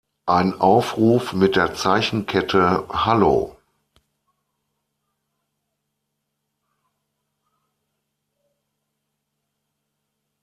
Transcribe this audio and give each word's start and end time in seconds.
Ein 0.25 0.59
Aufruf 0.59 1.31
mit 1.33 1.55
der 1.55 1.75
Zeichenkette 1.75 2.87
"Hallo! 2.89 3.55